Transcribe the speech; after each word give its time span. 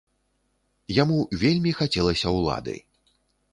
Яму 1.01 1.19
вельмі 1.43 1.71
хацелася 1.83 2.35
ўлады. 2.39 2.75